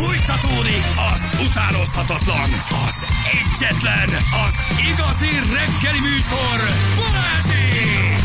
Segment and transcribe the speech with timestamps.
[0.00, 3.06] Fújtatódik az utánozhatatlan, az
[3.40, 4.08] egyetlen,
[4.46, 6.58] az igazi reggeli műsor,
[6.96, 8.18] Balázsék!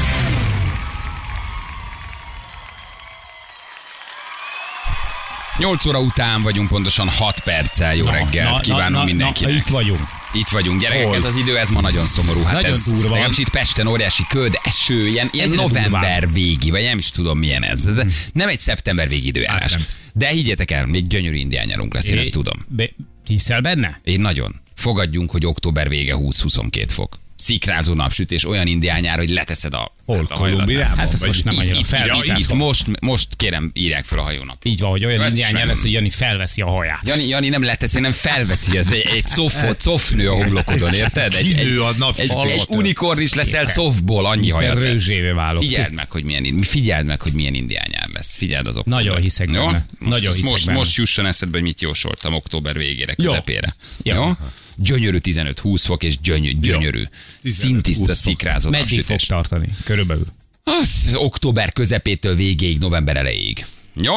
[5.57, 7.95] 8 óra után vagyunk, pontosan 6 perccel.
[7.95, 9.55] Jó reggelt, kívánunk mindenkinek.
[9.55, 10.01] itt vagyunk.
[10.35, 12.41] Itt vagyunk, gyerekek, ez az idő, ez ma nagyon szomorú.
[12.43, 13.09] Hát Nagyon ez, durva.
[13.09, 16.33] Legalábbis itt Pesten óriási köd, eső, ilyen, ilyen Egyre november durvább.
[16.33, 17.85] végi, vagy nem is tudom milyen ez.
[17.85, 19.71] Ez Nem egy szeptember végi időjárás.
[19.73, 19.95] Hát.
[20.13, 22.65] De higgyetek el, még gyönyörű indián nyarunk lesz, én ezt tudom.
[22.67, 22.89] Be,
[23.25, 23.99] hiszel benne?
[24.03, 24.61] Én nagyon.
[24.75, 27.17] Fogadjunk, hogy október vége 20-22 fok.
[27.37, 29.93] Szikrázó napsütés, olyan indiányár, hogy leteszed a...
[30.05, 30.17] Hol?
[30.17, 30.35] hát a.
[30.35, 30.97] Kolumbiában?
[30.97, 32.37] Hát ez Vagy most nem annyira itt, felviszem.
[32.37, 34.65] itt, itt, most, most kérem, írják fel a hajónap.
[34.65, 36.99] Így van, hogy olyan Ezt lesz, hogy Jani felveszi a haját.
[37.03, 41.33] Jani, Jani nem leteszi, nem felveszi, ez egy, egy cofot, cofnő a homlokodon, érted?
[41.33, 42.49] Egy, egy, Kinő a nap egy, alatt.
[42.49, 44.53] egy unikorn is leszel cofból, annyi Mr.
[44.53, 45.03] hajad lesz.
[45.03, 48.35] Figyeld meg, hogy milyen, figyeld meg, hogy milyen indiányár lesz.
[48.35, 49.03] Figyeld az október.
[49.03, 49.65] Nagyon hiszek Jó?
[49.65, 49.85] benne.
[49.99, 50.77] Most, Nagyon hiszek most, benne.
[50.77, 53.29] most jusson eszedbe, hogy mit jósoltam október végére, Jó.
[53.29, 53.75] közepére.
[54.03, 54.15] Jó.
[54.15, 54.31] Jó?
[54.75, 57.03] Gyönyörű 15-20 fok, és gyönyörű, gyönyörű.
[57.43, 59.69] 15-20 Szintiszta, szikrázó Meddig fog tartani?
[59.83, 60.25] Körülbelül.
[60.63, 63.65] Az október közepétől végéig, november elejéig.
[63.93, 64.13] Jó?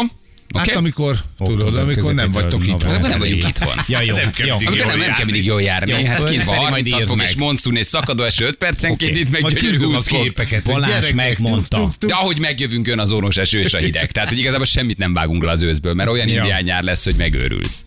[0.54, 0.76] Hát Oké?
[0.76, 2.82] amikor, tudod, amikor nem vagytok itt.
[2.82, 3.74] Akkor nem vagyunk itthon.
[3.86, 4.14] Ja, jó.
[4.14, 4.54] Nem kell jó.
[4.54, 5.24] Amikor nem, jól nem kell járni.
[5.24, 5.90] mindig jól járni.
[5.90, 7.26] Jó, hát kint van Feri majd 36 írd fok meg.
[7.26, 9.20] és monszun és szakadó eső 5 percenként, Oké.
[9.20, 10.62] itt meg Majd gyönyörű küldöm a 20 fok.
[10.64, 11.90] Balázs megmondta.
[12.00, 14.12] De ahogy megjövünk, jön az orvos eső és a hideg.
[14.12, 17.14] Tehát, hogy igazából semmit nem vágunk le az őszből, mert olyan indián nyár lesz, hogy
[17.16, 17.86] megőrülsz.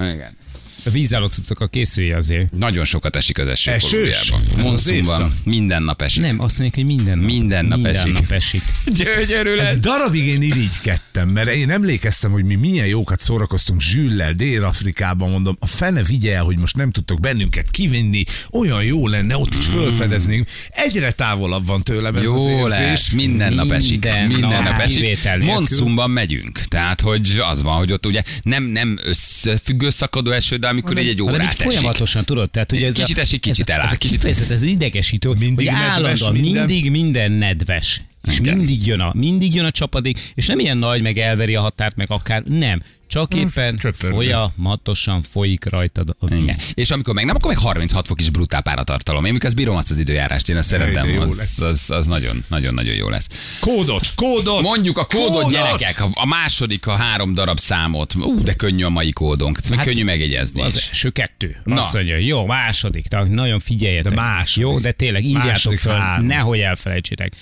[0.00, 0.36] Igen.
[0.84, 2.52] A vízálló cuccok készülje azért.
[2.52, 4.32] Nagyon sokat esik az eső Esős?
[4.56, 6.22] Monszun van, minden nap esik.
[6.22, 7.30] Nem, azt mondják, hogy minden nap.
[7.30, 8.12] Minden nap minden esik.
[8.12, 8.62] nap esik.
[8.86, 9.74] Gyönyörű lesz.
[9.74, 15.56] Egy darabig én irigykedtem, mert én emlékeztem, hogy mi milyen jókat szórakoztunk Zsüllel Dél-Afrikában, mondom,
[15.60, 19.66] a fene vigye el, hogy most nem tudtok bennünket kivinni, olyan jó lenne, ott is
[19.66, 20.48] fölfedeznénk.
[20.70, 22.78] Egyre távolabb van tőlem ez az Jó érzés.
[22.78, 23.90] lesz, minden nap esik.
[23.90, 25.18] Minden Minden nap, nap esik.
[25.40, 26.58] Monszumban megyünk.
[26.58, 31.08] Tehát, hogy az van, hogy ott ugye nem, nem összefüggő szakadó eső, de amikor így
[31.08, 31.70] egy Hanem órát esik.
[31.70, 34.62] folyamatosan tudod, tehát ugye ez Kicsit esik, kicsit ez, a- eláll, Ez a kicsit- ez
[34.62, 38.02] idegesítő, Mindig hogy állandóan mindig minden nedves.
[38.28, 38.56] És Igen.
[38.56, 41.96] mindig jön, a, mindig jön a csapadék, és nem ilyen nagy, meg elveri a határt,
[41.96, 42.82] meg akár, nem.
[43.10, 44.14] Csak éppen csöpörgő.
[44.16, 46.38] folyamatosan folyik rajtad a víz.
[46.38, 46.56] Igen.
[46.74, 49.24] És amikor meg nem, akkor meg 36 fok is brutál páratartalom.
[49.24, 52.44] Én mikor bírom azt az időjárást, én azt Jaj, szeretem, jó az, az, az, nagyon,
[52.48, 53.28] nagyon, nagyon jó lesz.
[53.60, 54.60] Kódot, kódot!
[54.62, 55.50] Mondjuk a kódot, Kódot!
[55.52, 58.14] gyerekek, a, második, a három darab számot.
[58.14, 59.58] Ú, de könnyű a mai kódunk.
[59.68, 61.56] Meg Hát, könnyű megjegyezni Az első kettő.
[61.64, 61.76] Na.
[61.76, 64.12] Azt mondja, jó, második, tehát nagyon figyeljetek.
[64.12, 64.68] De második.
[64.68, 66.26] Jó, de tényleg írjátok Második föl, három.
[66.26, 67.32] nehogy elfelejtsétek.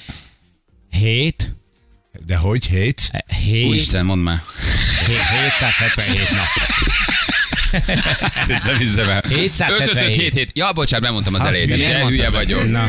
[0.98, 1.54] Hét,
[2.26, 3.10] De hogy hét?
[3.44, 4.40] hét, Úristen, mondd már.
[5.06, 6.46] hét 777 nap.
[8.48, 9.22] Ezt nem hiszem el.
[9.28, 9.96] 777.
[9.96, 11.82] 5 5 7 7 Ja, bocsánat, bemondtam az elejét is.
[11.82, 12.70] De hülye vagyok.
[12.70, 12.86] Na.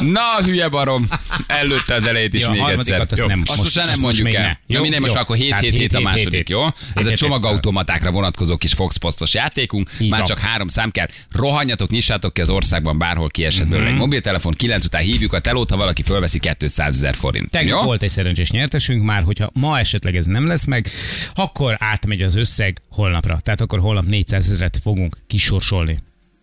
[0.00, 1.06] Na, hülye barom.
[1.46, 3.00] Előtte az elejét is még egyszer.
[3.00, 3.26] azt Jó.
[3.26, 3.42] nem.
[3.46, 4.60] Azt most, nem mondjuk el.
[4.66, 5.14] Jó, minden most jó.
[5.18, 6.64] már akkor 7 Tehát 7 7 a 7, második, 7, jó?
[6.94, 9.90] Ez a 7, csomagautomatákra vonatkozó kis Fox Postos játékunk.
[10.08, 11.06] Már csak három szám kell.
[11.32, 13.70] Rohanjatok, nyissátok ki az országban, bárhol kiesett Mhm.
[13.70, 14.52] belőle egy mobiltelefon.
[14.52, 17.50] 9 után hívjuk a telót, ha valaki fölveszi 200 ezer forint.
[17.50, 20.88] Tegnap volt egy szerencsés nyertesünk már, hogyha ma esetleg ez nem lesz meg,
[21.34, 23.38] akkor átmegy az összeg holnapra.
[23.42, 25.98] Tehát akkor holnap 400 ezeret fogunk kisorsolni.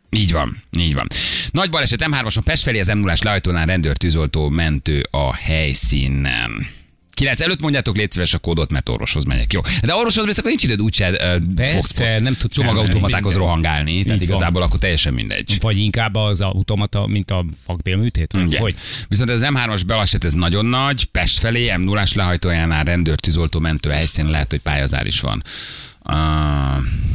[0.10, 1.08] Így van, így van.
[1.52, 6.66] Nagy baleset M3-ason Pest felé az m 0 lehajtónál rendőr tűzoltó mentő a helyszínen.
[7.14, 9.54] 9 előtt mondjátok, légy szíves a kódot, mert orvoshoz megyek.
[9.54, 9.62] Jó.
[9.82, 14.28] De orvoshoz mész, akkor nincs időd úgyse uh, Persze, nem tudsz csomagautomatákhoz rohangálni, tehát Így
[14.28, 14.38] van.
[14.38, 15.58] igazából akkor teljesen mindegy.
[15.62, 18.34] Vagy inkább az automata, mint a fakbélműtét?
[18.34, 18.60] Ugye.
[18.60, 18.76] Hogy?
[19.08, 23.90] Viszont az M3-as baleset ez nagyon nagy, Pest felé, m 0 lehajtójánál rendőr tűzoltó mentő
[23.90, 25.44] helyszínen lehet, hogy pályazár is van.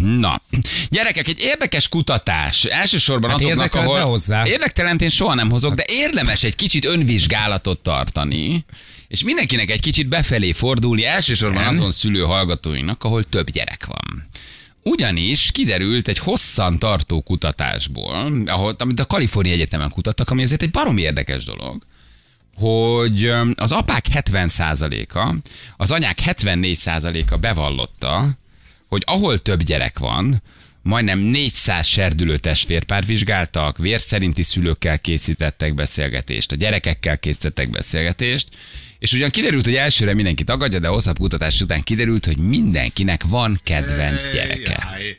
[0.01, 0.41] Na,
[0.89, 2.65] gyerekek, egy érdekes kutatás.
[2.65, 4.01] Elsősorban Hát azoknak, ahol...
[4.01, 4.47] hozzá.
[4.47, 8.65] Érdektelent én soha nem hozok, de érdemes egy kicsit önvizsgálatot tartani,
[9.09, 14.29] és mindenkinek egy kicsit befelé fordulni, elsősorban azon szülő hallgatóinak, ahol több gyerek van.
[14.83, 20.71] Ugyanis kiderült egy hosszan tartó kutatásból, ahol, amit a Kalifornia Egyetemen kutattak, ami azért egy
[20.71, 21.83] barom érdekes dolog,
[22.57, 25.35] hogy az apák 70%-a,
[25.77, 28.39] az anyák 74%-a bevallotta,
[28.91, 30.43] hogy ahol több gyerek van,
[30.83, 38.49] majdnem 400 serdülő testvérpár vizsgáltak, vérszerinti szülőkkel készítettek beszélgetést, a gyerekekkel készítettek beszélgetést,
[38.99, 43.61] és ugyan kiderült, hogy elsőre mindenki tagadja, de hosszabb kutatás után kiderült, hogy mindenkinek van
[43.65, 44.89] kedvenc gyereke.
[44.91, 45.19] Jaj.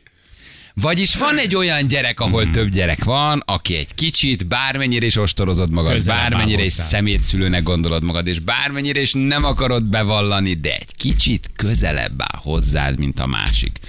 [0.73, 5.71] Vagyis van egy olyan gyerek, ahol több gyerek van, aki egy kicsit, bármennyire is ostorozod
[5.71, 10.95] magad, áll bármennyire is szemétszülőnek gondolod magad, és bármennyire is nem akarod bevallani, de egy
[10.97, 13.79] kicsit közelebb áll hozzád, mint a másik.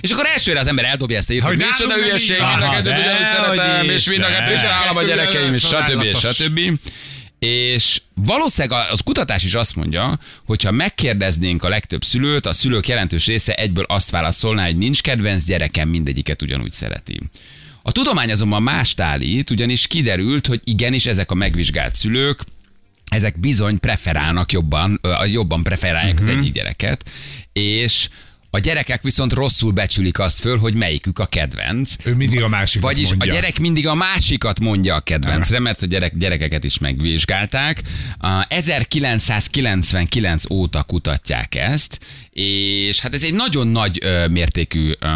[0.00, 3.26] És akkor elsőre az ember eldobja ezt a hogy micsoda hülyeség, mind a kettőt ugyanúgy
[3.26, 5.70] szeretem, és mind a kettőt állam a gyerekeim, és stb.
[5.70, 6.34] Csodálatos.
[6.36, 6.60] stb.
[7.44, 13.26] És valószínűleg az kutatás is azt mondja, hogyha megkérdeznénk a legtöbb szülőt, a szülők jelentős
[13.26, 17.20] része egyből azt válaszolná, hogy nincs kedvenc gyerekem, mindegyiket ugyanúgy szereti.
[17.82, 22.44] A tudomány azonban mást állít, ugyanis kiderült, hogy igenis ezek a megvizsgált szülők
[23.08, 25.00] ezek bizony preferálnak jobban,
[25.32, 26.30] jobban preferálják uh-huh.
[26.30, 27.10] az egyik gyereket,
[27.52, 28.08] és
[28.54, 31.94] a gyerekek viszont rosszul becsülik azt föl, hogy melyikük a kedvenc.
[32.04, 33.32] Ő mindig a másikat Vagyis mondja.
[33.32, 37.82] a gyerek mindig a másikat mondja a kedvencre, mert a gyerek, gyerekeket is megvizsgálták.
[38.18, 41.98] A 1999 óta kutatják ezt,
[42.30, 45.06] és hát ez egy nagyon nagy ö, mértékű ö,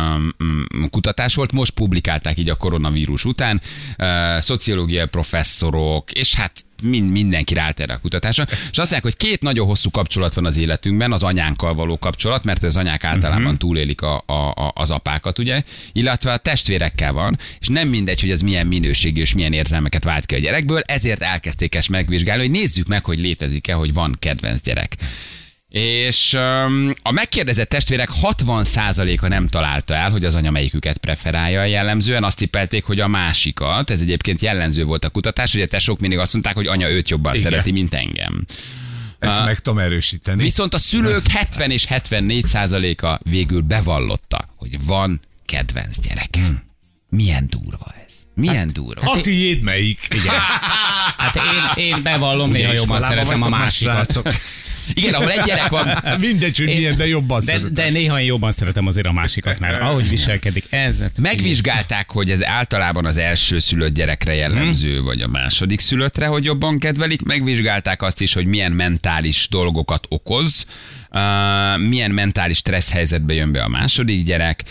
[0.90, 3.60] kutatás volt, most publikálták így a koronavírus után,
[3.96, 9.16] ö, szociológiai professzorok, és hát mind, mindenki rált erre a kutatásra, és azt mondják, hogy
[9.16, 13.42] két nagyon hosszú kapcsolat van az életünkben, az anyánkkal való kapcsolat, mert az anyák általában
[13.42, 13.58] uh-huh.
[13.58, 18.30] túlélik a, a, a, az apákat, ugye, illetve a testvérekkel van, és nem mindegy, hogy
[18.30, 22.50] ez milyen minőségű és milyen érzelmeket vált ki a gyerekből, ezért elkezdték ezt megvizsgálni, hogy
[22.50, 24.96] nézzük meg, hogy létezik-e, hogy van kedvenc gyerek.
[25.68, 32.24] És um, a megkérdezett testvérek 60%-a nem találta el, hogy az anya melyiküket preferálja jellemzően.
[32.24, 33.90] Azt tippelték, hogy a másikat.
[33.90, 37.08] Ez egyébként jellemző volt a kutatás, hogy a tesók mindig azt mondták, hogy anya őt
[37.08, 37.44] jobban Igen.
[37.50, 38.44] szereti, mint engem.
[39.18, 39.44] Ezt Ah.
[39.44, 40.42] meg tudom erősíteni.
[40.42, 46.62] Viszont a szülők 70 és 74 százaléka végül bevallotta, hogy van kedvenc gyerekem.
[47.08, 48.14] Milyen durva ez.
[48.34, 49.10] Milyen durva.
[49.10, 50.08] A tiéd melyik?
[50.10, 50.34] Igen.
[51.18, 54.22] Hát én, én bevallom, néha jobban szeretem a másikat.
[54.94, 57.74] Igen, ahol egy gyerek van, Mindegy, hogy milyen, de jobban De, szeretem.
[57.74, 61.02] de néha én jobban szeretem azért a másikat, mert ahogy viselkedik, ez...
[61.22, 66.78] Megvizsgálták, hogy ez általában az első szülött gyerekre jellemző, vagy a második szülöttre, hogy jobban
[66.78, 67.22] kedvelik.
[67.22, 70.66] Megvizsgálták azt is, hogy milyen mentális dolgokat okoz,
[71.10, 74.64] uh, milyen mentális stressz helyzetbe jön be a második gyerek.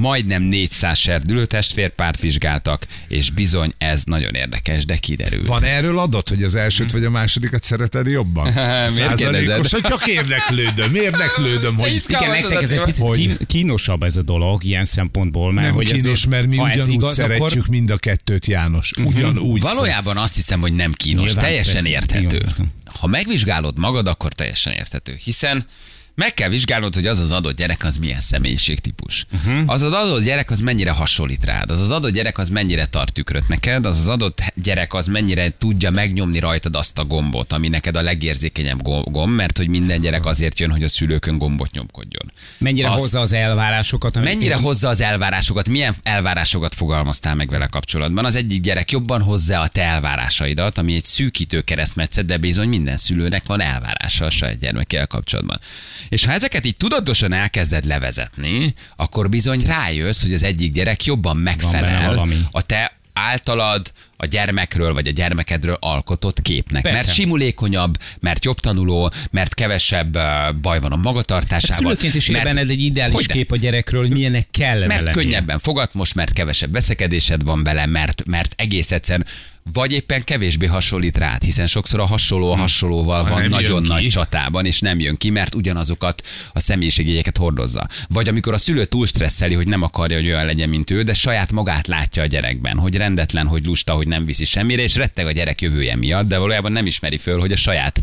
[0.00, 5.46] Majdnem 400 serdülő testvérpárt vizsgáltak, és bizony ez nagyon érdekes, de kiderült.
[5.46, 8.52] Van erről adat, hogy az elsőt vagy a másodikat szereted jobban?
[8.94, 9.66] Miért kérdezed?
[9.68, 13.46] Hogy csak érdeklődöm, érdeklődöm, hogy Igen, nektek ez egy picit Hogy?
[13.46, 17.14] kínosabb ez a dolog ilyen szempontból, mert nem hogy kínos, azért, mert mi ugyanúgy igaz,
[17.14, 18.92] szeretjük akkor mind a kettőt, János.
[19.04, 19.60] Ugyanúgy.
[19.60, 21.88] Valójában azt hiszem, hogy nem kínos, Nyilván, teljesen persze.
[21.88, 22.42] érthető.
[22.58, 22.64] Jó.
[23.00, 25.18] Ha megvizsgálod magad, akkor teljesen érthető.
[25.24, 25.66] Hiszen
[26.14, 29.26] meg kell vizsgálnod, hogy az az adott gyerek az milyen személyiségtípus.
[29.32, 29.62] Uh-huh.
[29.66, 31.70] Az az adott gyerek az mennyire hasonlít rád.
[31.70, 33.86] Az az adott gyerek az mennyire tart tükröt neked.
[33.86, 38.02] Az az adott gyerek az mennyire tudja megnyomni rajtad azt a gombot, ami neked a
[38.02, 42.32] legérzékenyebb go- gomb, mert hogy minden gyerek azért jön, hogy a szülőkön gombot nyomkodjon.
[42.58, 44.14] mennyire Azt- hozza az elvárásokat.
[44.14, 48.24] Mennyire hozza az elvárásokat, milyen elvárásokat fogalmaztál meg vele kapcsolatban?
[48.24, 52.96] Az egyik gyerek jobban hozza a te elvárásaidat, ami egy szűkítő keresztmetszet, de bizony minden
[52.96, 55.60] szülőnek van elvárása a saját gyermekével kapcsolatban.
[56.08, 61.36] És ha ezeket így tudatosan elkezded levezetni, akkor bizony rájössz, hogy az egyik gyerek jobban
[61.36, 66.82] megfelel a te általad a gyermekről vagy a gyermekedről alkotott képnek.
[66.82, 67.04] Persze.
[67.04, 70.12] Mert simulékonyabb, mert jobb tanuló, mert kevesebb
[70.60, 71.76] baj van a Hát magatartásával.
[71.76, 73.34] szülőként is mert- benned egy ideális Hogyne?
[73.34, 75.22] kép a gyerekről, hogy milyenek kellene mert lennie.
[75.22, 79.26] könnyebben fogadmos, mert kevesebb veszekedésed van vele, mert, mert egész egyszerűen
[79.72, 84.08] vagy éppen kevésbé hasonlít rád, hiszen sokszor a hasonló a hasonlóval Ha van nagyon nagy
[84.08, 86.22] csatában, és nem jön ki, mert ugyanazokat
[86.52, 87.86] a személyiségjegyeket hordozza.
[88.08, 91.14] Vagy amikor a szülő túl stresszeli, hogy nem akarja, hogy olyan legyen, mint ő, de
[91.14, 95.26] saját magát látja a gyerekben, hogy rendetlen, hogy lusta, hogy nem viszi semmire, és retteg
[95.26, 98.00] a gyerek jövője miatt, de valójában nem ismeri föl, hogy a saját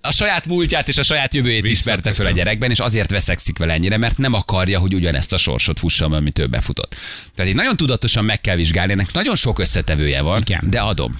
[0.00, 3.72] a saját múltját és a saját jövőjét ismerte föl a gyerekben, és azért veszekszik vele
[3.72, 6.94] ennyire, mert nem akarja, hogy ugyanezt a sorsot fussa, amit ő befutott.
[7.34, 10.70] Tehát így nagyon tudatosan meg kell vizsgálni, ennek nagyon sok összetevője van, Igen.
[10.70, 11.14] de adom.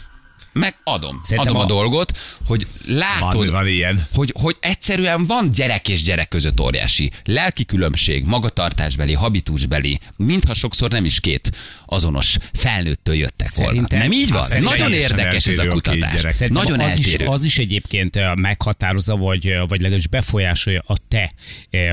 [0.58, 1.20] Meg adom.
[1.22, 4.06] Szerintem adom a, a- dolgot, hogy látod, Van, van ilyen.
[4.14, 10.90] hogy, hogy egyszerűen van gyerek és gyerek között óriási lelki különbség, magatartásbeli, habitusbeli, mintha sokszor
[10.90, 11.50] nem is két
[11.86, 13.72] azonos felnőttől jöttek volna.
[13.72, 14.62] Szerintem- Nem így van?
[14.62, 16.22] Nagyon érdekes ez a kutatás.
[16.48, 17.24] Nagyon az eltérő.
[17.24, 21.32] Is, az is egyébként meghatározza, vagy, vagy legalábbis befolyásolja a te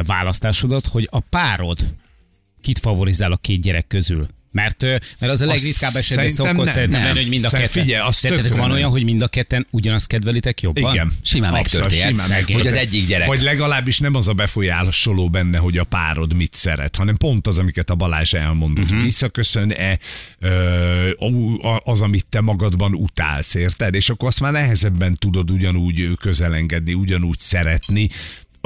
[0.04, 1.78] választásodat, hogy a párod
[2.62, 4.28] kit favorizál a két gyerek közül.
[4.54, 4.82] Mert,
[5.20, 6.74] mert az a legritkább esetben szokott nem.
[6.74, 7.84] szerintem lenni, hogy mind a Szerintem ketten.
[7.84, 8.72] figyelj, az Szerintetek van nem.
[8.78, 10.94] olyan, hogy mind a ketten ugyanazt kedvelitek jobban?
[10.94, 11.12] Igen.
[11.22, 15.84] Simán megtörténhet, hogy az egyik gyerek- Vagy legalábbis nem az a befolyásoló benne, hogy a
[15.84, 18.86] párod mit szeret, hanem pont az, amiket a Balázs elmondott.
[18.86, 19.04] Uh-huh.
[19.04, 19.98] Visszaköszön-e
[21.84, 23.94] az, amit te magadban utálsz, érted?
[23.94, 28.10] És akkor azt már nehezebben tudod ugyanúgy közelengedni, ugyanúgy szeretni,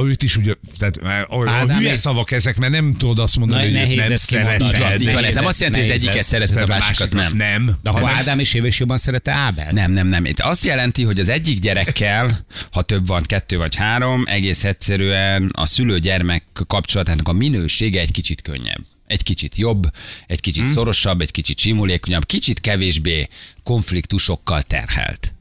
[0.05, 0.97] őt is ugye, tehát
[1.29, 3.97] a, a hülye ez- szavak ezek, mert nem tudod azt mondani, Na, hogy őt nehéz
[3.97, 4.71] nem ezt kimondani.
[4.71, 5.01] szereted.
[5.01, 7.37] Így van, ez nem azt jelenti, hogy az egyiket szereted, a Szereted, másikat nem.
[7.37, 7.77] nem.
[7.83, 9.71] De akkor Ádám és Éves jobban szerette Ábel?
[9.71, 10.25] Nem, nem, nem.
[10.25, 15.49] Itt azt jelenti, hogy az egyik gyerekkel, ha több van, kettő vagy három, egész egyszerűen
[15.53, 18.85] a szülő-gyermek kapcsolatának a minősége egy kicsit könnyebb.
[19.07, 19.91] Egy kicsit jobb,
[20.27, 20.73] egy kicsit hmm.
[20.73, 23.27] szorosabb, egy kicsit simulékonyabb, kicsit kevésbé
[23.63, 25.31] konfliktusokkal terhelt.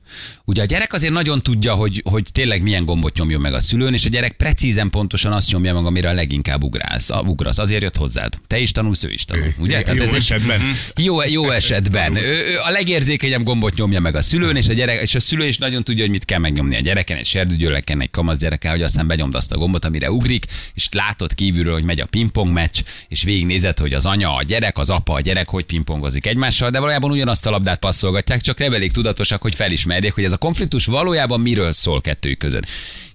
[0.49, 3.95] Ugye a gyerek azért nagyon tudja, hogy, hogy tényleg milyen gombot nyomjon meg a szülőn,
[3.95, 7.11] és a gyerek precízen pontosan azt nyomja meg, amire a leginkább ugrálsz.
[7.11, 7.59] A, ugrasz.
[7.59, 8.35] Azért jött hozzád.
[8.47, 9.55] Te is tanulsz, ő is tanul.
[9.59, 9.83] Ugye?
[9.95, 10.61] Jó ez egy- esetben.
[10.97, 12.17] jó, jó esetben.
[12.17, 15.47] Ő, ő a legérzékenyebb gombot nyomja meg a szülőn, és a, gyerek, és a szülő
[15.47, 18.83] is nagyon tudja, hogy mit kell megnyomni a gyereken, egy serdügyöleken, egy kamasz gyereken, hogy
[18.83, 22.81] aztán benyomd azt a gombot, amire ugrik, és látod kívülről, hogy megy a pingpong meccs,
[23.09, 26.79] és végignézed, hogy az anya, a gyerek, az apa, a gyerek hogy pingpongozik egymással, de
[26.79, 30.87] valójában ugyanazt a labdát passzolgatják, csak nem elég tudatosak, hogy felismerjék, hogy ez a konfliktus
[30.87, 32.65] valójában miről szól kettőjük között.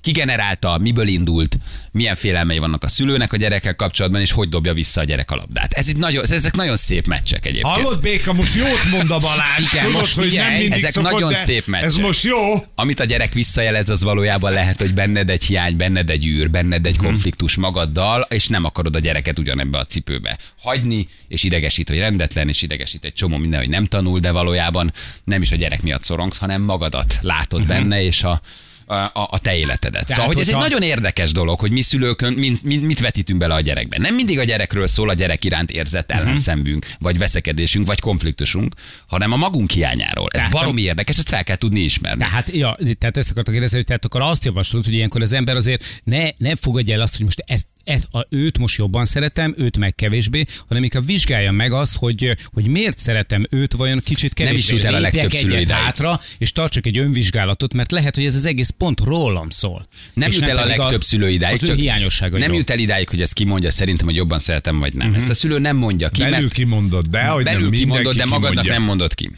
[0.02, 1.58] Ki generálta, miből indult,
[1.92, 5.36] milyen félelmei vannak a szülőnek a gyerekkel kapcsolatban, és hogy dobja vissza a gyerek a
[5.36, 5.74] labdát.
[5.74, 7.74] Ez itt nagyon, ezek nagyon szép meccsek egyébként.
[7.74, 9.74] Hallod, Béka, most jót mond a Balázs.
[9.74, 11.88] Igen, Tudod, most hogy nem mindig ezek szokott, nagyon szép meccsek.
[11.88, 12.38] Ez most jó.
[12.76, 16.86] Amit a gyerek visszajelez, az valójában lehet, hogy benned egy hiány, benned egy űr, benned
[16.86, 21.98] egy konfliktus magaddal, és nem akarod a gyereket ugyanebbe a cipőbe hagyni, és idegesít, hogy
[21.98, 24.92] rendetlen, és idegesít egy csomó minden, hogy nem tanul, de valójában
[25.24, 28.42] nem is a gyerek miatt szorongsz, hanem magadat látod benne, és a
[28.86, 30.10] a, a, te életedet.
[30.10, 33.54] szóval, hogy ez egy nagyon érdekes dolog, hogy mi szülőkön mit, mit, mit vetítünk bele
[33.54, 33.98] a gyerekbe.
[33.98, 38.76] Nem mindig a gyerekről szól a gyerek iránt érzett ellenszembünk, vagy veszekedésünk, vagy konfliktusunk,
[39.08, 40.28] hanem a magunk hiányáról.
[40.32, 42.20] Ez Tehát- baromi érdekes, ezt fel kell tudni ismerni.
[42.20, 45.56] Tehát, ja, tehát ezt akartam kérdezni, hogy tehát akkor azt javaslod, hogy ilyenkor az ember
[45.56, 49.54] azért ne, ne fogadja el azt, hogy most ezt, ezt a, őt most jobban szeretem,
[49.58, 54.34] őt meg kevésbé, hanem inkább vizsgálja meg azt, hogy, hogy miért szeretem őt, vajon kicsit
[54.34, 54.58] kevésbé.
[54.58, 55.84] is jut el a legtöbb szülő egyet idáig.
[55.84, 59.88] hátra, és tartsak egy önvizsgálatot, mert lehet, hogy ez az egész pont rólam szól.
[60.14, 61.54] Nem És jut el a legtöbb szülő idáig.
[61.54, 62.48] Az ő hiányosságairól.
[62.48, 65.14] nem jut el idáig, hogy ezt kimondja szerintem, hogy jobban szeretem, vagy nem.
[65.14, 68.26] Ezt a szülő nem mondja ki, Belül mert kimondod, de hogy belül nem kimondod, de
[68.26, 68.74] magadnak kimondja.
[68.74, 69.32] nem mondod ki.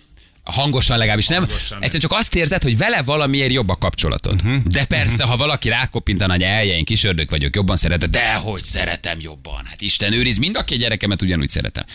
[0.43, 1.39] Hangosan legalábbis nem.
[1.43, 1.77] Hangosan.
[1.77, 4.43] Egyszerűen csak azt érzed, hogy vele valamiért jobb a kapcsolatod.
[4.43, 4.57] Mhm.
[4.65, 9.19] De persze, ha valaki rákopintan, hogy elje, én kisördök vagyok, jobban szeretem, de hogy szeretem
[9.19, 9.65] jobban.
[9.65, 11.85] Hát Isten őriz, mind a két gyerekemet ugyanúgy szeretem.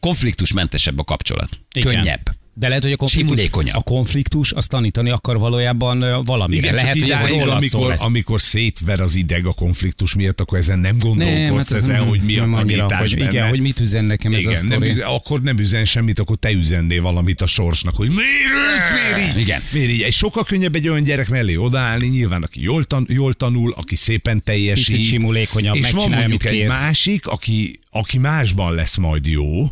[0.00, 1.48] Konfliktusmentesebb a kapcsolat.
[1.72, 1.92] Igen.
[1.94, 2.30] Könnyebb.
[2.58, 6.60] De lehet, hogy a konfliktus, a konfliktus azt tanítani akar valójában valamire.
[6.60, 8.02] Igen, lehet, hogy ez rólad szól amikor, lesz.
[8.04, 12.08] amikor szétver az ideg a konfliktus miatt, akkor ezen nem gondolkodsz, hát ez ezen, nem-
[12.08, 13.30] hogy mi a tanítás hogy, benne.
[13.30, 16.36] Igen, hogy mit üzen nekem ez a Igen, nem üzen, akkor nem üzen semmit, akkor
[16.36, 19.40] te üzennél valamit a sorsnak, hogy miért miért így?
[19.40, 19.62] Igen.
[19.72, 20.00] Miért így?
[20.02, 23.94] Egy sokkal könnyebb egy olyan gyerek mellé odaállni, nyilván, aki jól, tan- jól tanul, aki
[23.94, 24.84] szépen teljesít.
[24.86, 26.82] Picit simulékonyabb, És van mondjuk egy kérsz.
[26.82, 29.66] másik, aki, aki másban lesz majd jó,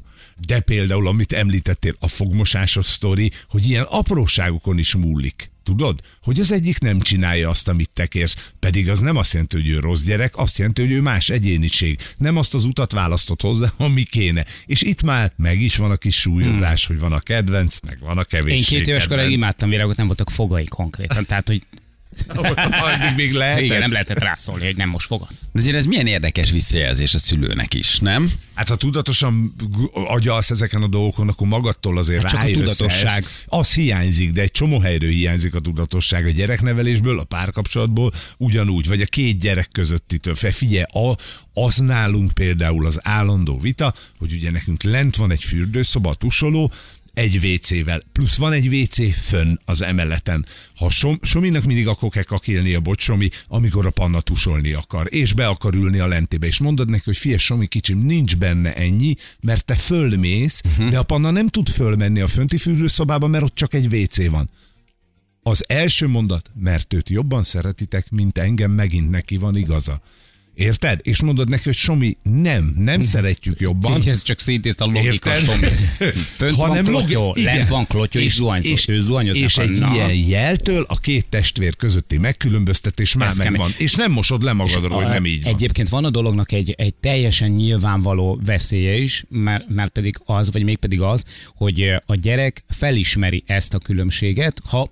[0.46, 5.52] de például, amit említettél, a fogmosásos sztori, hogy ilyen apróságokon is múlik.
[5.62, 6.00] Tudod?
[6.22, 9.68] Hogy az egyik nem csinálja azt, amit te kérsz, pedig az nem azt jelenti, hogy
[9.68, 11.98] ő rossz gyerek, azt jelenti, hogy ő más egyéniség.
[12.16, 14.44] Nem azt az utat választott hozzá, ami kéne.
[14.66, 18.18] És itt már meg is van a kis súlyozás, hogy van a kedvenc, meg van
[18.18, 18.56] a kevés.
[18.56, 21.24] Én két éves koráig imádtam virágot, nem voltak fogai konkrétan.
[21.24, 21.62] Tehát, hogy
[22.28, 23.64] Addig még lehetett.
[23.64, 25.28] igen, nem lehetett rászólni, hogy nem most fogad.
[25.52, 28.30] De azért ez milyen érdekes visszajelzés a szülőnek is, nem?
[28.54, 29.54] Hát ha tudatosan
[29.92, 33.06] agyalsz ezeken a dolgokon, akkor magadtól azért Hát csak a tudatosság.
[33.08, 33.24] ehhez.
[33.46, 39.00] Az hiányzik, de egy csomó helyről hiányzik a tudatosság a gyereknevelésből, a párkapcsolatból, ugyanúgy, vagy
[39.00, 40.34] a két gyerek közöttitől.
[40.34, 41.16] Figyelj, a,
[41.60, 46.72] az nálunk például az állandó vita, hogy ugye nekünk lent van egy fürdőszoba, a tusoló,
[47.14, 50.46] egy WC-vel, plusz van egy WC fönn az emeleten.
[50.76, 55.06] Ha som, Sominak mindig akkor kell kakélni a bocs, Somi, amikor a panna tusolni akar,
[55.10, 58.74] és be akar ülni a lentébe, és mondod neki, hogy fia, Somi kicsim, nincs benne
[58.74, 60.90] ennyi, mert te fölmész, uh-huh.
[60.90, 64.50] de a panna nem tud fölmenni a fönti fürdőszobába, mert ott csak egy WC van.
[65.42, 70.00] Az első mondat, mert őt jobban szeretitek, mint engem, megint neki van igaza.
[70.54, 71.00] Érted?
[71.02, 74.02] És mondod neki, hogy Somi, nem, nem szeretjük jobban.
[74.06, 75.44] Ez csak szétézt a logika, Érted?
[75.44, 75.66] Tomi.
[76.36, 78.88] Fönt van Hanem klotyó, logi- lent van klotyó, és, zuhanyzós.
[78.88, 79.94] Ő zuhanyozni és egy Na.
[79.94, 83.50] ilyen jeltől a két testvér közötti megkülönböztetés már Ez kemény.
[83.50, 83.70] megvan.
[83.78, 85.54] És nem mosod le magadról, hogy nem így van.
[85.54, 90.64] Egyébként van a dolognak egy, egy teljesen nyilvánvaló veszélye is, mert, mert pedig az, vagy
[90.64, 91.24] mégpedig az,
[91.56, 94.90] hogy a gyerek felismeri ezt a különbséget, ha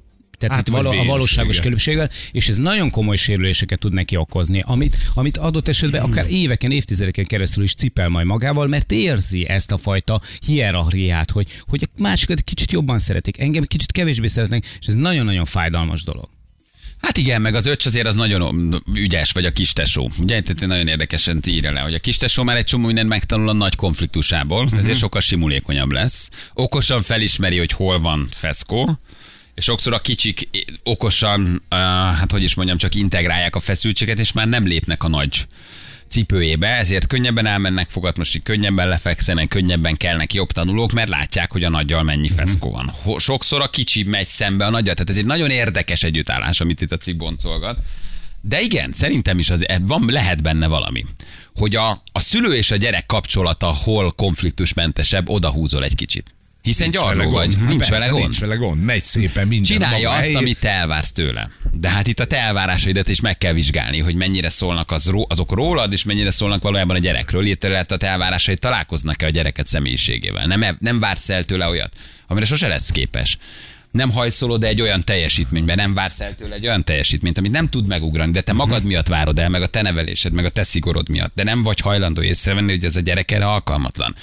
[0.49, 4.63] tehát Hát, itt való, a valóságos különbséggel, és ez nagyon komoly sérüléseket tud neki okozni,
[4.67, 9.71] amit, amit adott esetben akár éveken, évtizedeken keresztül is cipel majd magával, mert érzi ezt
[9.73, 14.87] a fajta hierarchiát, hogy, hogy a másikat kicsit jobban szeretik, engem kicsit kevésbé szeretnek, és
[14.87, 16.29] ez nagyon-nagyon fájdalmas dolog.
[17.01, 20.11] Hát igen, meg az öcs azért az nagyon ügyes, vagy a kistesó.
[20.21, 23.53] Ugye, tehát nagyon érdekesen írja le, hogy a kistesó már egy csomó mindent megtanul a
[23.53, 24.77] nagy konfliktusából, Mhm.
[24.77, 26.29] ezért sokkal simulékonyabb lesz.
[26.55, 28.99] Okosan felismeri, hogy hol van feszkó,
[29.55, 30.49] és sokszor a kicsik
[30.83, 31.63] okosan,
[32.19, 35.47] hát hogy is mondjam, csak integrálják a feszültséget, és már nem lépnek a nagy
[36.09, 41.69] cipőjébe, ezért könnyebben elmennek fogatmosig, könnyebben lefekszenek, könnyebben kelnek jobb tanulók, mert látják, hogy a
[41.69, 42.93] nagyjal mennyi feszkó van.
[43.19, 46.93] Sokszor a kicsi megy szembe a nagyjal, tehát ez egy nagyon érdekes együttállás, amit itt
[46.93, 47.79] a cikk boncolgat.
[48.41, 51.05] De igen, szerintem is az, van, lehet benne valami.
[51.55, 56.35] Hogy a, a szülő és a gyerek kapcsolata hol konfliktusmentesebb, oda húzol egy kicsit.
[56.63, 57.59] Hiszen Nincs gyarló vele vagy, gond.
[57.59, 58.23] Hát nincs persze, vele gond.
[58.23, 59.65] Nincs vele gond, megy szépen minden.
[59.65, 60.37] Csinálja maga azt, helyét.
[60.37, 61.51] amit te elvársz tőle.
[61.73, 65.53] De hát itt a te elvárásaidat is meg kell vizsgálni, hogy mennyire szólnak az, azok
[65.53, 67.47] rólad, és mennyire szólnak valójában a gyerekről.
[67.47, 70.47] Itt lehet a te elvárásai találkoznak-e a gyereket személyiségével.
[70.47, 73.39] Nem, nem vársz el tőle olyat, amire sose lesz képes.
[73.91, 77.87] Nem hajszolod egy olyan teljesítménybe, nem vársz el tőle egy olyan teljesítményt, amit nem tud
[77.87, 81.09] megugrani, de te magad miatt várod el, meg a te nevelésed, meg a te szigorod
[81.09, 84.15] miatt, de nem vagy hajlandó észrevenni, hogy ez a gyerek erre alkalmatlan.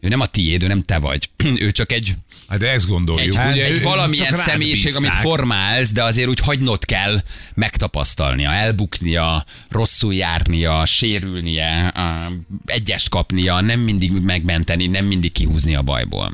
[0.00, 1.30] Ő nem a tiéd, ő nem te vagy.
[1.64, 2.14] ő csak egy
[2.48, 3.36] Hát de ezt gondoljuk.
[3.36, 7.20] egy, ugye, egy valamilyen személyiség, amit formálsz, de azért úgy hagynod kell
[7.54, 11.94] megtapasztalnia, elbuknia, rosszul járnia, sérülnie,
[12.66, 16.32] egyest kapnia, nem mindig megmenteni, nem mindig kihúzni a bajból.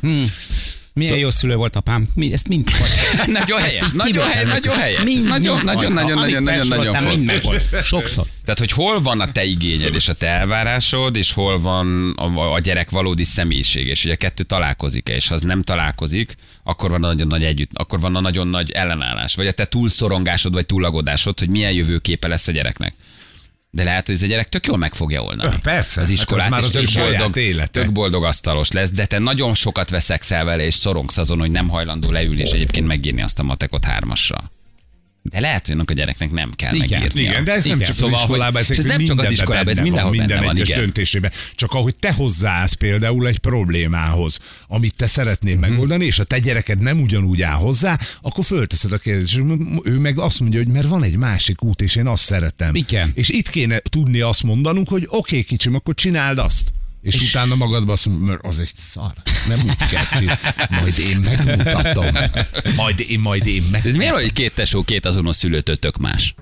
[0.94, 2.08] Milyen Szó- jó szülő volt apám.
[2.14, 2.70] Mi, ezt mind
[3.26, 5.02] nagyon helyes, nagyon helyes, nagyon helyes.
[5.02, 7.56] Mind, Nagyon, mind nagyon, nagyon, nagyon, nagyon, nagyon fontos.
[7.84, 8.26] Sokszor.
[8.44, 12.52] Tehát, hogy hol van a te igényed és a te elvárásod, és hol van a,
[12.52, 16.90] a gyerek valódi személyiség, és hogy a kettő találkozik és ha az nem találkozik, akkor
[16.90, 20.52] van a nagyon nagy együtt, akkor van a nagyon nagy ellenállás, vagy a te túlszorongásod,
[20.52, 22.94] vagy túlagodásod, hogy milyen jövőképe lesz a gyereknek.
[23.74, 25.56] De lehet, hogy ez a gyerek tök jól meg fogja oldani.
[25.62, 26.00] Persze.
[26.00, 27.80] Az Hát iskolát, az már és az saját boldog, élete.
[27.80, 31.68] tök boldog asztalos lesz, de te nagyon sokat veszekszel vele, és szorongsz azon, hogy nem
[31.68, 34.50] hajlandó leülni, és egyébként megírni azt a matekot hármasra.
[35.22, 36.88] De lehet, hogy annak a gyereknek nem kell Igen.
[37.00, 37.30] megírnia.
[37.30, 37.86] Igen, de ez nem Igen.
[37.86, 40.56] csak Szóval, az iskolában, ez, ez nem csak az iskolában, ez mindenhol van, minden van,
[40.56, 41.30] egyes döntésében.
[41.54, 44.38] Csak ahogy te hozzáállsz például egy problémához,
[44.68, 45.70] amit te szeretnél Mhm.
[45.70, 49.42] megoldani, és a te gyereked nem ugyanúgy áll hozzá, akkor fölteszed a kérdést, és
[49.84, 52.74] ő meg azt mondja, hogy mert van egy másik út, és én azt szeretem.
[52.74, 53.10] Igen.
[53.14, 56.70] És itt kéne tudni azt mondanunk, hogy oké, okay, kicsim, akkor csináld azt.
[57.02, 59.12] És, és utána magadba azt mondod, mert az egy szar.
[59.49, 60.40] Nem úgy kell csinálni.
[60.80, 62.06] Majd én megmutatom.
[62.76, 63.87] Majd én, majd én meg.
[63.87, 66.35] Ez miért, hogy két tesó, két azonos szülőtől tök más?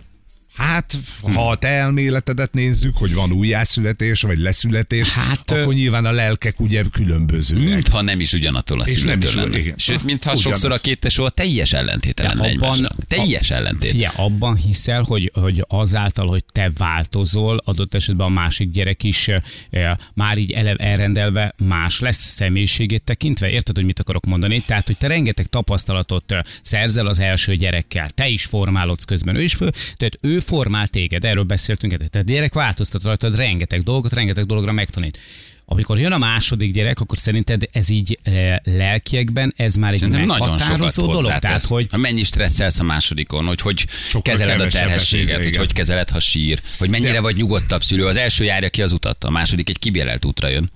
[0.55, 0.97] Hát,
[1.35, 6.61] ha a te elméletedet nézzük, hogy van újjászületés, vagy leszületés, Hát, akkor nyilván a lelkek
[6.61, 7.75] ugye különbözőek.
[7.75, 9.59] Mintha nem is ugyanattól a És nem is, lenne.
[9.59, 9.75] igen.
[9.77, 10.43] Sőt, mintha Ugyanaz.
[10.61, 12.93] sokszor a két tesó a teljes ellentéte lenne egymásnak.
[13.09, 13.91] Teljes ellentét.
[13.91, 19.29] Figyelj, abban hiszel, hogy, hogy azáltal, hogy te változol, adott esetben a másik gyerek is
[19.71, 23.51] e, már így ele, elrendelve más lesz személyiségét tekintve.
[23.51, 24.63] Érted, hogy mit akarok mondani?
[24.67, 29.55] Tehát, hogy te rengeteg tapasztalatot szerzel az első gyerekkel, te is formálodsz közben, ő is
[29.55, 34.47] fő, tehát ő formál téged, erről beszéltünk, tehát a gyerek változtat rajtad rengeteg dolgot, rengeteg
[34.47, 35.19] dologra megtanít.
[35.65, 40.27] Amikor jön a második gyerek, akkor szerinted ez így e, lelkiekben, ez már egy Szerintem
[40.27, 41.39] nagyon sokat dolog?
[41.39, 45.73] Tehát, hogy Ha mennyi stresszelsz a másodikon, hogy hogy Sokkal kezeled a terhességet, hogy hogy
[45.73, 48.07] kezeled, ha sír, hogy mennyire De- vagy nyugodtabb szülő.
[48.07, 50.71] Az első járja ki az utat, a második egy kibélelt útra jön.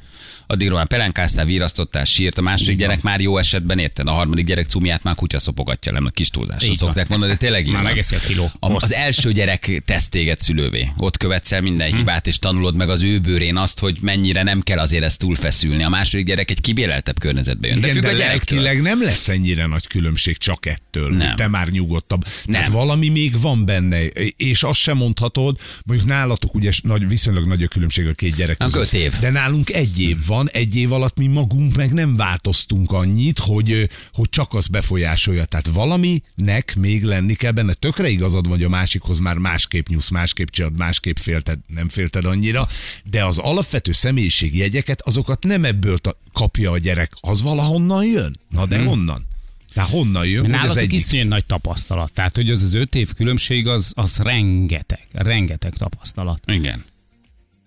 [0.46, 4.66] Addigra már pelenkáztál, virasztottál, sírt, a második gyerek már jó esetben érted, a harmadik gyerek
[4.66, 6.88] cumját már kutya szopogatja le, a kis túlzásra Így van.
[6.88, 8.50] szokták mondani, de tényleg így Már megeszi a kiló.
[8.58, 10.88] A, az első gyerek tesz téged szülővé.
[10.96, 11.96] Ott követsz el minden Hm.
[11.96, 15.82] hibát, és tanulod meg az ő bőrén azt, hogy mennyire nem kell azért ezt túlfeszülni.
[15.82, 17.80] A második gyerek egy kibéleltebb környezetbe jön.
[17.80, 18.80] De Igen, függ de a gyerektől.
[18.82, 21.26] nem lesz ennyire nagy különbség csak ettől, Nem.
[21.26, 22.24] hogy te már nyugodtabb.
[22.44, 22.60] Nem.
[22.62, 24.02] Hát valami még van benne,
[24.36, 28.56] és azt sem mondhatod, mondjuk nálatok ugye nagy, viszonylag nagy a különbség a két gyerek
[28.56, 28.82] között.
[28.82, 29.18] öt év.
[29.20, 33.88] De nálunk egy év van, egy év alatt mi magunk meg nem változtunk annyit, hogy,
[34.12, 35.44] hogy csak az befolyásolja.
[35.44, 37.72] Tehát valaminek még lenni kell benne.
[37.72, 42.24] Tökre igazad van, hogy a másikhoz már másképp nyúsz, másképp csinálod, másképp félted, nem félted
[42.24, 42.68] annyira,
[43.10, 48.36] de az alapvető személyiségjegyeket, azokat nem ebből ta- kapja a gyerek, az valahonnan jön.
[48.50, 49.26] Na de honnan?
[49.74, 52.12] Tehát honnan jön, Nálatok egyik iszonyú nagy tapasztalat.
[52.12, 56.42] Tehát, hogy az az öt év különbség, az, az rengeteg, rengeteg tapasztalat.
[56.46, 56.84] Igen.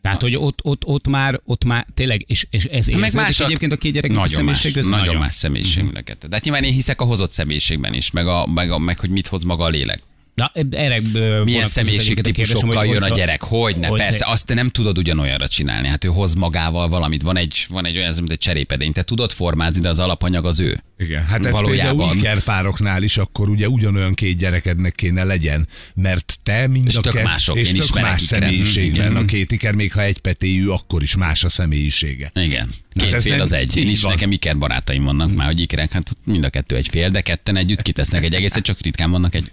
[0.02, 3.40] Tehát, hogy ott, ott, ott már, ott már tényleg, és, és ez Meg érződik más
[3.40, 6.28] a- egyébként a két gyereknek a nagyon más, személyiség között nagyon, más személyiség a kettő.
[6.28, 9.10] De hát nyilván én hiszek a hozott személyiségben is, meg, a, meg, a, meg hogy
[9.10, 10.02] mit hoz maga a lélek.
[10.38, 11.02] Na, erre
[11.44, 13.44] Milyen személyiségtípusokkal jön a gyerek?
[13.44, 15.88] Hogy ne, hogy persze, se- azt te nem tudod ugyanolyanra csinálni.
[15.88, 17.22] Hát ő hoz magával valamit.
[17.22, 18.92] Van egy, van egy olyan, mint egy cserépedény.
[18.92, 20.84] Te tudod formázni, de az alapanyag az ő.
[20.98, 21.98] Igen, hát ez Valójában.
[21.98, 27.02] például ikerpároknál is akkor ugye ugyanolyan két gyerekednek kéne legyen, mert te mind És a
[27.02, 29.24] tök mások, és tök más személyiségben Igen.
[29.24, 32.32] a két iker, még ha egy petéjű, akkor is más a személyisége.
[32.34, 32.70] Igen.
[32.98, 33.78] Két ez fél nem- az egy.
[33.78, 34.12] Én is van.
[34.12, 37.56] nekem iker barátaim vannak már, hogy ikerek, hát mind a kettő egy fél, de ketten
[37.56, 39.50] együtt kitesznek egy egészet, csak ritkán vannak egy.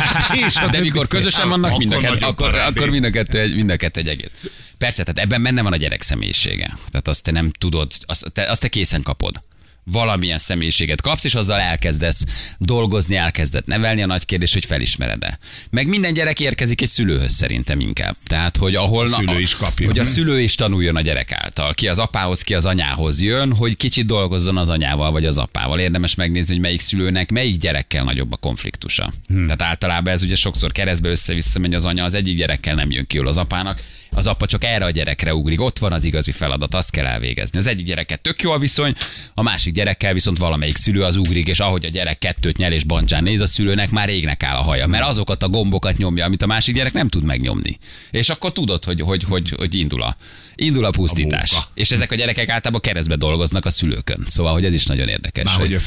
[0.70, 3.76] De mikor közösen vannak, mind a kettő, akkor, akkor mind a kettő, egy, mind a
[3.76, 4.30] kettő egy egész.
[4.78, 6.78] Persze, tehát ebben benne van a gyerek személyisége.
[6.90, 9.42] Tehát azt te nem tudod, azt te, azt te készen kapod.
[9.90, 12.24] Valamilyen személyiséget kapsz, és azzal elkezdesz
[12.58, 14.02] dolgozni, elkezded nevelni.
[14.02, 15.38] A nagy kérdés, hogy felismered-e.
[15.70, 18.16] Meg minden gyerek érkezik egy szülőhöz szerintem inkább.
[18.26, 19.04] Tehát, hogy ahol...
[19.04, 19.86] A szülő is kapja.
[19.86, 21.74] Hogy a szülő is tanuljon a gyerek által.
[21.74, 25.78] Ki az apához, ki az anyához jön, hogy kicsit dolgozzon az anyával vagy az apával.
[25.78, 29.12] Érdemes megnézni, hogy melyik szülőnek, melyik gyerekkel nagyobb a konfliktusa.
[29.28, 29.44] Hmm.
[29.44, 33.06] Tehát általában ez ugye sokszor keresztbe össze-vissza megy az anya, az egyik gyerekkel nem jön
[33.06, 33.80] ki az apának,
[34.16, 35.60] Az apa csak erre a gyerekre ugrik.
[35.60, 37.58] Ott van az igazi feladat, azt kell elvégezni.
[37.58, 38.94] Az egyik gyereket tök jó a viszony,
[39.34, 42.84] a másik gyerekkel viszont valamelyik szülő az ugrik, és ahogy a gyerek kettőt nyel és
[42.84, 46.42] bancsán néz, a szülőnek már régnek áll a haja, mert azokat a gombokat nyomja, amit
[46.42, 47.78] a másik gyerek nem tud megnyomni.
[48.10, 50.16] És akkor tudod, hogy, hogy, hogy, hogy indul a
[50.56, 51.50] indul a pusztítás.
[51.50, 51.70] A munka.
[51.74, 54.24] és ezek a gyerekek általában keresztbe dolgoznak a szülőkön.
[54.26, 55.44] Szóval, hogy ez is nagyon érdekes.
[55.44, 55.66] Már hogy...
[55.66, 55.80] hogy a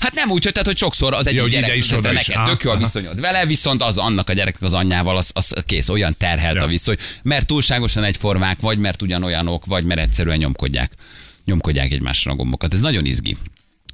[0.00, 2.26] Hát nem úgy, hogy, tehát, hogy sokszor az egyik hogy gyerek, is, oda is.
[2.26, 5.52] neked tök jó a viszonyod vele, viszont az annak a gyereknek az anyjával az, az
[5.66, 6.62] kész, olyan terhelt Ja.
[6.62, 10.92] a viszony, mert túlságosan egyformák, vagy mert ugyanolyanok, vagy mert egyszerűen nyomkodják,
[11.44, 12.74] nyomkodják egymásra a gombokat.
[12.74, 13.36] Ez nagyon izgi.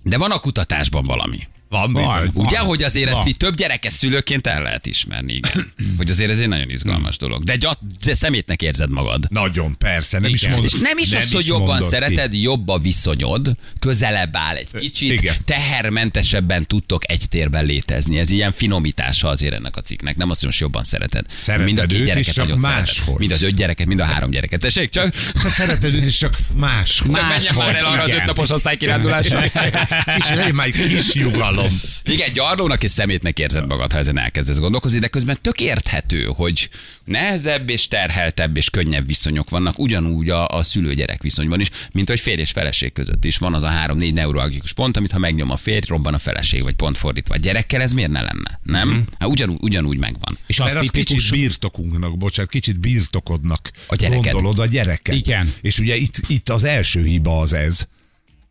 [0.02, 1.38] De van a kutatásban valami.
[1.68, 2.30] Van bizony.
[2.32, 3.26] Ugye, hogy azért ezt Van.
[3.26, 5.72] így több gyerekes szülőként el lehet ismerni, igen.
[5.96, 7.44] Hogy azért ez egy nagyon izgalmas dolog.
[7.44, 9.26] De, gyat, de szemétnek érzed magad.
[9.28, 10.52] Nagyon, persze, nem is Igen.
[10.54, 10.70] mondod.
[10.74, 11.94] És nem is az, hogy jobban mondod ki.
[11.94, 15.34] szereted, jobb a viszonyod, közelebb áll egy kicsit, Igen.
[15.44, 18.18] tehermentesebben tudtok egy térben létezni.
[18.18, 20.16] Ez ilyen finomítása azért ennek a cikknek.
[20.16, 21.24] Nem azt, hogy most jobban szereted.
[21.40, 22.78] Szereted mind a két is, gyereket nagyon szereted.
[22.78, 23.18] máshogy.
[23.18, 24.60] Mind az öt gyereket, mind a három gyereket.
[24.60, 26.94] Tessék, csak, Ha szereted őt is, csak más.
[26.94, 29.40] csak menjen már el arra az ötnapos osztálykirándulásra.
[29.40, 31.57] Kis, legyen már egy kis nyugalom.
[32.04, 36.68] Igen, gyarlónak és szemétnek érzed magad, ha ezen elkezdesz gondolkozni, de közben tök érthető, hogy
[37.04, 42.20] nehezebb és terheltebb és könnyebb viszonyok vannak ugyanúgy a, a szülő-gyerek viszonyban is, mint hogy
[42.20, 43.38] férj és feleség között is.
[43.38, 46.74] Van az a három-négy neuralgikus pont, amit ha megnyom a férj, robban a feleség, vagy
[46.74, 47.34] pont fordítva.
[47.34, 48.60] A gyerekkel ez miért ne lenne?
[48.62, 49.06] Nem?
[49.18, 50.38] Hát ugyanúgy, ugyanúgy megvan.
[50.46, 53.70] És az Mert az kicsit birtokunknak, bocsánat, kicsit birtokodnak.
[53.86, 54.32] A gyereket.
[54.32, 55.14] Gondolod a gyereket.
[55.14, 55.54] Igen.
[55.60, 57.88] És ugye itt, itt az első hiba az ez,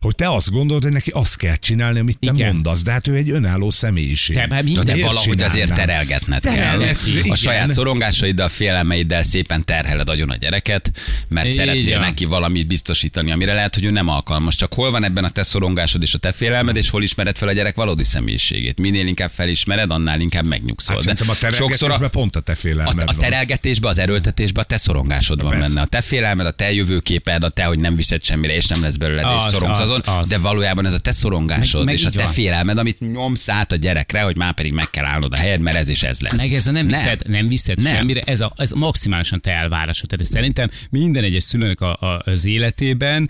[0.01, 2.53] hogy te azt gondolod, hogy neki azt kell csinálni, amit te Igen.
[2.53, 4.37] mondasz, de hát ő egy önálló személyiség.
[4.37, 5.85] Hát minden- de Miért valahogy azért csinálnám?
[5.87, 6.53] terelgetned kell.
[6.53, 7.29] Terelget, igen.
[7.31, 10.91] A saját szorongásaiddal, félelmeiddel szépen terheled agyon a gyereket,
[11.27, 14.55] mert Így szeretnél neki valamit biztosítani, amire lehet, hogy ő nem alkalmas.
[14.55, 17.47] Csak hol van ebben a te szorongásod és a te félelmed, és hol ismered fel
[17.47, 18.79] a gyerek valódi személyiségét.
[18.79, 20.93] Minél inkább felismered, annál inkább megnyugszol.
[20.95, 23.15] Hát szerintem a terelgetésben a, pont a te a, félelmed a van.
[23.17, 25.81] terelgetésbe, az erőltetésbe a te szorongásod van benne.
[25.81, 28.95] A te félelmed, a te jövőképed, a te, hogy nem viszed semmire, és nem lesz
[28.95, 30.29] belőled, és szorongsz azon, az.
[30.29, 32.31] de valójában ez a te szorongásod, Meg- meg és a te van.
[32.31, 35.75] félelmed, amit nyomsz át a gyerekre, hogy már pedig meg kell állnod a helyed, mert
[35.77, 36.37] ez is ez lesz.
[36.37, 37.93] Meg ez a nem viszed, nem, nem viszed Nem.
[37.95, 40.09] semmire, ez, a, ez maximálisan te elvárásod.
[40.09, 43.29] Tehát szerintem minden egyes szülőnek a, a, az életében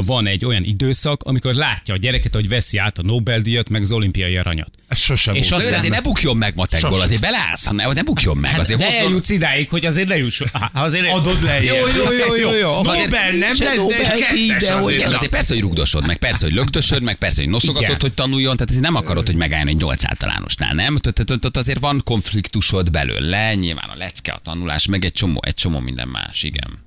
[0.00, 3.92] van egy olyan időszak, amikor látja a gyereket, hogy veszi át a Nobel-díjat, meg az
[3.92, 4.70] olimpiai aranyat.
[4.88, 5.62] Ez sosem És volt.
[5.68, 7.02] De azért ne bukjon meg matekból, Sose.
[7.04, 8.58] azért beleállsz, ne, ne bukjon meg.
[8.58, 10.42] Azért Hát, de hozzon- eljutsz idáig, hogy azért ne juss.
[10.52, 11.74] Há, Azért Adod lejjebb.
[11.76, 12.70] Jó, jó, jó, jó, jó.
[12.72, 15.12] Azért- Nobel nem lesz, de kettes azért.
[15.12, 18.68] Azért persze, hogy rugdosod meg, persze, hogy lögdösöd meg, persze, hogy noszogatod, hogy tanuljon, tehát
[18.68, 20.96] azért nem akarod, hogy megálljon egy 8 általánosnál, nem?
[20.98, 25.78] Tehát- azért van konfliktusod belőle, nyilván a lecke, a tanulás, meg egy csomó, egy csomó
[25.78, 26.82] minden más, igen.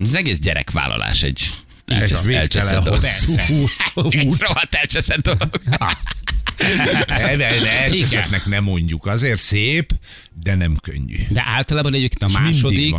[0.00, 1.42] Az egész gyerekvállalás egy
[1.86, 3.00] elcseszett dolog.
[3.94, 5.60] hosszú Egy rohadt elcseszett dolog.
[7.08, 9.06] Ne, ne, ne, elcseszettnek nem mondjuk.
[9.06, 9.92] Azért szép,
[10.44, 11.16] de nem könnyű.
[11.28, 12.94] De általában egyébként a második,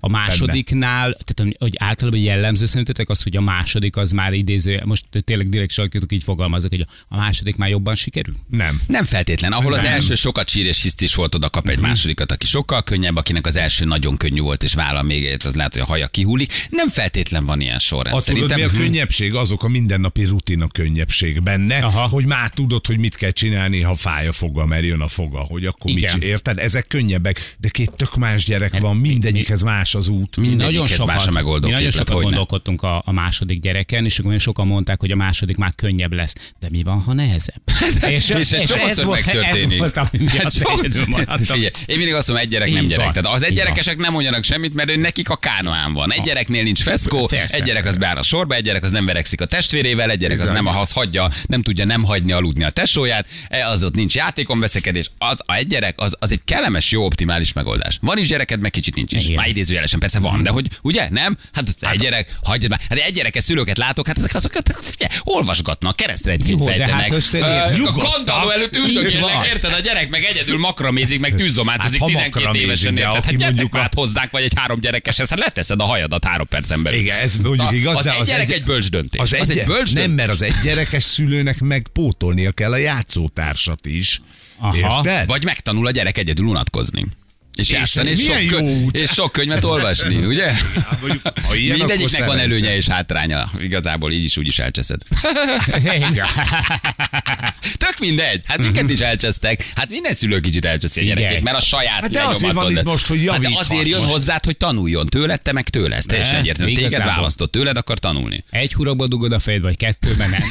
[0.00, 5.04] a másodiknál, tehát hogy általában jellemző szerintetek az, hogy a második az már idéző, most
[5.24, 8.34] tényleg direkt sarkítok így fogalmazok, hogy a második már jobban sikerül?
[8.48, 8.80] Nem.
[8.86, 9.52] Nem feltétlen.
[9.52, 9.92] Ahol az Nem.
[9.92, 13.46] első sokat sír és hiszt is volt, oda kap egy másodikat, aki sokkal könnyebb, akinek
[13.46, 16.52] az első nagyon könnyű volt, és vállal még egyet, az lehet, hogy a haja kihullik.
[16.70, 18.16] Nem feltétlen van ilyen sorrend.
[18.16, 19.34] Azt tudod, mi a hm, könnyebbség?
[19.34, 22.08] Azok a mindennapi rutin a könnyebbség benne, Aha.
[22.08, 25.38] hogy már tudod, hogy mit kell csinálni, ha fáj a foga, mert jön a foga,
[25.38, 26.20] hogy akkor mit Igen.
[26.20, 26.58] Érted?
[26.58, 30.36] Ezek könnyebbek, de két tök más gyerek van, mindegyikhez más az út.
[30.36, 34.38] Mindegyikhez más a megoldó mi nagyon sokat gondolkodtunk a, a második gyereken, és akkor nagyon
[34.40, 36.34] sokan mondták, hogy a második már könnyebb lesz.
[36.60, 37.62] De mi van, ha nehezebb?
[38.08, 39.72] És ez csomószor megtörténik.
[39.72, 41.38] Ez volt, ami miatt Hát csomó- egyedül maradtam.
[41.38, 43.10] Figyelj, én mindig azt mondom, egy gyerek nem gyerek.
[43.10, 46.12] Tehát az egy gyerekesek nem mondjanak semmit, mert ő nekik a kánoán van.
[46.12, 49.40] Egy gyereknél nincs feszkó, egy gyerek az beáll a sorba, egy gyerek az nem verekszik
[49.40, 53.26] a testvérével, egy gyerek az nem az hagyja, nem tudja nem hagyni aludni a tesóját,
[53.48, 55.10] e, az ott nincs játékon veszekedés.
[55.18, 57.98] Az, a egy gyerek az, az egy kellemes, jó, optimális megoldás.
[58.00, 59.24] Van is gyereked, meg kicsit nincs is.
[59.24, 59.36] Igen.
[59.36, 61.36] Már idézőjelesen persze van, de hogy ugye, nem?
[61.52, 62.80] Hát az egy gyerek, hagyjad már.
[62.88, 67.12] Hát egy gyerekes szülőket látok, hát ezek azokat figyelj, olvasgatnak, keresztrendjét Jó, de fejtenek.
[67.42, 68.10] hát nyugodtan.
[68.12, 69.72] kandalló előtt Így üldögélnek, érted?
[69.72, 73.24] A gyerek meg egyedül makramézik, meg tűzzomátozik Hát, ha 12 makramézik, évesen, érted?
[73.24, 76.82] Hát gyertek mondjuk át hozzánk, vagy egy három gyerekeshez, hát leteszed a hajadat három percen
[76.82, 77.00] belül.
[77.00, 79.20] Igen, ez mondjuk igaz, az egy gyerek egy bölcs döntés.
[79.20, 84.20] Az, egy bölcs Nem, mert az egy gyerekes szülőnek meg pótolnia kell a játszótársat is.
[84.60, 84.76] Aha.
[84.76, 85.26] Érted?
[85.26, 87.06] Vagy megtanul a gyerek egyedül unatkozni.
[87.54, 88.96] És, És játszani, és sok, milyen kö- jó út.
[88.96, 90.52] és sok könyvet olvasni, ugye?
[90.90, 93.50] Hát mondjuk, ha ilyen, Mindegyiknek van előnye és hátránya.
[93.60, 95.00] Igazából így is úgy is elcseszed.
[97.76, 98.40] Tök mindegy.
[98.46, 99.66] Hát minket is elcsesztek.
[99.74, 102.82] Hát minden szülő kicsit elcseszi a gyerekét, mert a saját Hát de azért van itt
[102.82, 104.10] most, hogy hát azért jön most.
[104.12, 105.96] hozzád, hogy tanuljon tőled, te meg tőle.
[105.96, 106.74] Ez teljesen egyértelmű.
[106.74, 108.44] Téged választott tőled, akar tanulni.
[108.50, 110.42] Egy hurokba dugod a fejed, vagy kettőben nem.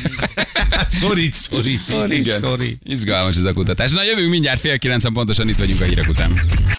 [0.89, 1.79] Szorít, szorít.
[1.89, 2.77] Sorry, sorry.
[2.85, 3.91] Izgalmas ez a kutatás.
[3.91, 6.31] Na jövünk mindjárt fél kilencen pontosan itt vagyunk a hírek után.